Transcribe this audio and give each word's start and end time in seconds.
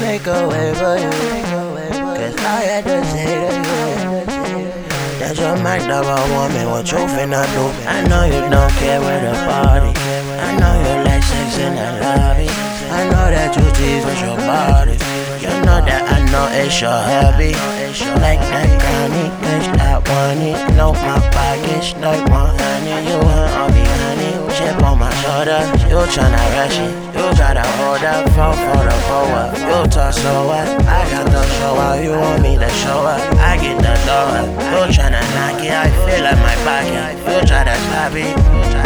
make 0.00 0.26
a 0.26 0.48
way 0.48 0.74
for 0.74 0.96
you. 0.96 1.10
Cause 2.18 2.36
I 2.40 2.60
had 2.70 2.84
to 2.84 3.04
say 3.12 3.26
to 3.26 3.56
you. 3.58 3.74
That's 5.18 5.38
your 5.38 5.56
Mac 5.62 5.80
double 5.88 6.24
woman, 6.34 6.70
what 6.70 6.90
you 6.90 6.98
finna 6.98 7.42
do? 7.54 7.64
I 7.88 8.06
know 8.08 8.24
you 8.24 8.40
don't 8.50 8.72
care 8.80 9.00
where 9.00 9.20
the 9.24 9.32
party. 9.48 9.92
I 10.46 10.50
know 10.58 10.72
you 10.84 11.04
like 11.04 11.22
sex 11.22 11.58
in 11.58 11.74
the 11.74 11.88
lobby. 12.02 12.48
I 12.90 13.02
know 13.10 13.26
that 13.34 13.56
you 13.56 13.66
tease 13.76 14.04
with 14.04 14.20
your 14.20 14.36
body. 14.36 14.96
You 15.42 15.52
know 15.66 15.80
that 15.80 16.02
I 16.12 16.18
know 16.30 16.46
it's 16.52 16.80
your 16.80 16.90
hobby. 16.92 17.52
Like 18.20 18.40
that 18.52 18.68
granny, 18.80 19.30
bitch, 19.42 19.66
that 19.78 20.00
one 20.08 20.38
it. 20.38 20.76
Know 20.76 20.92
my 20.92 21.18
pockets, 21.32 21.94
like 21.98 22.24
one 22.28 22.56
honey. 22.58 23.08
You 23.08 23.18
want 23.18 23.50
all 23.58 23.70
honey. 23.70 24.32
Chip 24.54 24.82
on 24.82 24.98
my 24.98 25.10
shoulder. 25.22 25.60
You 25.90 26.04
tryna 26.12 26.42
rush 26.56 26.78
it. 26.78 27.04
You 27.14 27.24
to 27.34 27.62
hold 27.78 28.02
up, 28.02 28.26
phone 28.34 28.56
for 28.56 28.82
the 28.82 28.96
up. 29.34 29.54
You 29.58 29.83
so 30.14 30.46
what? 30.46 30.68
I 30.86 31.10
got 31.10 31.26
the 31.26 31.42
show 31.58 31.74
out. 31.74 32.02
You 32.02 32.10
want 32.10 32.42
me 32.42 32.56
to 32.56 32.68
show 32.82 33.00
up? 33.02 33.20
I 33.38 33.56
get 33.56 33.76
the 33.78 33.94
door 34.06 34.30
up. 34.38 34.48
You 34.70 34.94
tryna 34.94 35.22
knock 35.34 35.62
it. 35.62 35.72
I 35.72 35.90
feel 36.06 36.22
like 36.22 36.38
my 36.38 36.56
pocket. 36.62 37.18
You 37.18 37.40
try 37.46 37.64
to 37.64 37.76
stop 37.86 38.14
it. 38.14 38.34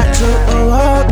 I 0.00 0.04
took 0.12 0.42
a 0.54 0.66
walk 0.66 1.07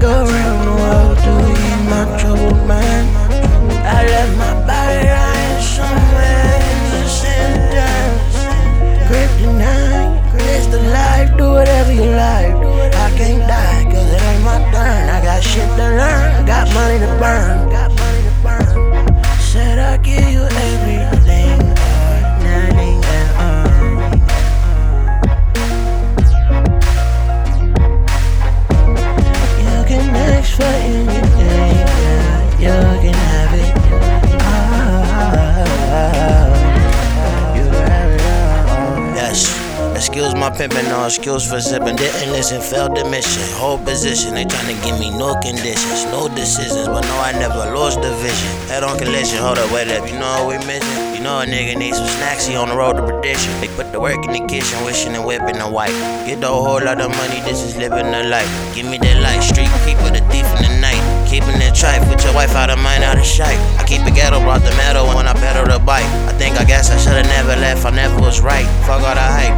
my 40.50 40.56
pimping, 40.56 40.84
no 40.84 41.04
excuse 41.04 41.48
for 41.48 41.58
zipping. 41.58 41.96
Didn't 41.96 42.30
listen, 42.30 42.60
failed 42.60 42.96
the 42.96 43.04
mission. 43.04 43.42
Whole 43.58 43.78
position, 43.78 44.34
they 44.34 44.44
tryna 44.44 44.78
give 44.84 44.98
me 44.98 45.10
no 45.10 45.34
conditions, 45.42 46.04
no 46.06 46.28
decisions. 46.28 46.86
But 46.86 47.02
no, 47.02 47.16
I 47.18 47.32
never 47.32 47.74
lost 47.74 48.00
the 48.00 48.12
vision. 48.22 48.50
Head 48.68 48.84
on 48.84 48.96
collision, 48.98 49.38
hold 49.38 49.58
up, 49.58 49.70
wait 49.72 49.88
up. 49.90 50.06
You 50.08 50.18
know 50.18 50.46
what 50.46 50.60
we 50.60 50.66
missing? 50.66 51.14
You 51.14 51.22
know 51.22 51.40
a 51.40 51.46
nigga 51.46 51.76
need 51.76 51.94
some 51.94 52.06
snacks, 52.06 52.46
he 52.46 52.54
on 52.54 52.68
the 52.68 52.76
road 52.76 52.94
to 52.94 53.02
perdition. 53.02 53.50
They 53.60 53.68
put 53.74 53.90
the 53.90 53.98
work 53.98 54.22
in 54.26 54.32
the 54.32 54.46
kitchen, 54.46 54.84
wishing 54.84 55.14
and 55.16 55.24
whipping 55.24 55.58
the 55.58 55.66
white. 55.66 55.96
Get 56.26 56.40
the 56.40 56.52
whole 56.52 56.78
lot 56.78 57.00
of 57.00 57.10
money, 57.10 57.40
this 57.42 57.62
is 57.62 57.76
living 57.76 58.12
the 58.12 58.22
life. 58.24 58.50
Give 58.74 58.86
me 58.86 58.98
that 58.98 59.18
light, 59.22 59.42
street 59.42 59.72
keeper, 59.82 60.12
the 60.14 60.22
thief 60.30 60.46
in 60.60 60.62
the 60.62 60.78
night. 60.78 61.00
Keeping 61.26 61.58
it 61.58 61.74
trife, 61.74 62.06
with 62.06 62.22
your 62.22 62.34
wife 62.34 62.54
out 62.54 62.70
of 62.70 62.78
mind, 62.78 63.02
out 63.02 63.18
of 63.18 63.26
sight. 63.26 63.58
I 63.80 63.84
keep 63.84 64.06
it 64.06 64.14
ghetto, 64.14 64.38
brought 64.40 64.62
the 64.62 64.70
metal 64.76 65.08
when 65.08 65.26
I 65.26 65.32
pedal 65.32 65.66
the 65.66 65.82
bike. 65.82 66.06
I 66.30 66.32
think 66.38 66.60
I 66.60 66.64
guess 66.64 66.92
I 66.92 66.98
should've 67.00 67.26
never 67.26 67.56
left, 67.58 67.84
I 67.84 67.90
never 67.90 68.20
was 68.20 68.40
right. 68.40 68.68
Fuck 68.86 69.02
all 69.02 69.16
the 69.16 69.24
hype, 69.24 69.55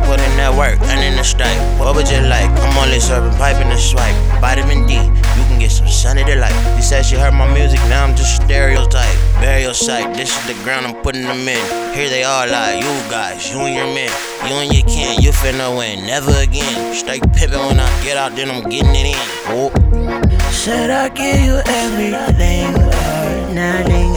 the 1.18 1.24
strike. 1.24 1.58
What 1.78 1.94
would 1.96 2.08
you 2.08 2.20
like? 2.22 2.50
I'm 2.62 2.78
only 2.78 3.00
serving 3.00 3.36
pipe 3.38 3.60
in 3.60 3.68
the 3.68 3.76
swipe. 3.76 4.14
Vitamin 4.40 4.86
D, 4.86 4.94
you 4.94 5.44
can 5.50 5.58
get 5.58 5.70
some 5.70 5.88
sunny 5.88 6.22
delight. 6.24 6.54
You 6.76 6.82
said 6.82 7.02
she 7.04 7.16
heard 7.16 7.34
my 7.34 7.52
music, 7.52 7.80
now 7.90 8.04
I'm 8.04 8.14
just 8.14 8.36
stereotype. 8.36 9.18
Burial 9.40 9.74
site, 9.74 10.14
this 10.14 10.30
is 10.30 10.46
the 10.46 10.54
ground 10.64 10.86
I'm 10.86 10.94
putting 11.02 11.22
them 11.22 11.48
in. 11.48 11.64
Here 11.94 12.08
they 12.08 12.22
all 12.22 12.46
lie, 12.46 12.74
you 12.74 12.92
guys, 13.10 13.50
you 13.50 13.58
and 13.60 13.74
your 13.74 13.86
men. 13.86 14.12
You 14.46 14.54
and 14.62 14.72
your 14.72 14.86
kin, 14.86 15.20
you 15.20 15.32
finna 15.32 15.76
win, 15.76 16.06
never 16.06 16.32
again. 16.38 16.94
Straight 16.94 17.22
pippin' 17.34 17.58
when 17.66 17.80
I 17.80 17.90
get 18.04 18.16
out, 18.16 18.36
then 18.36 18.50
I'm 18.50 18.62
getting 18.70 18.94
it 18.94 19.06
in. 19.14 19.28
Oh. 19.50 19.70
Said 20.50 20.90
I 20.90 21.08
give 21.08 21.40
you 21.40 21.60
everything 21.66 22.74
or 22.74 24.07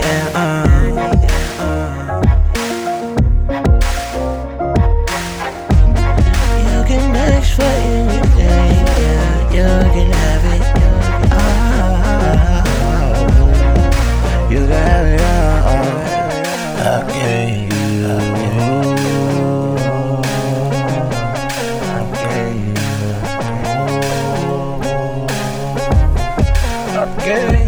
gave 27.24 27.61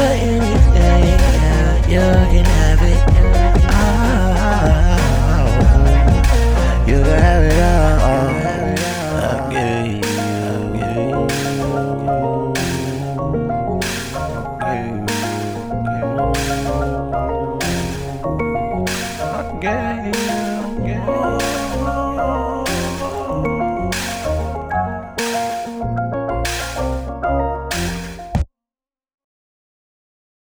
ask 0.00 0.49